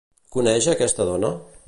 Coneix 0.35 0.69
a 0.71 0.75
aquesta 0.77 1.07
dona? 1.11 1.33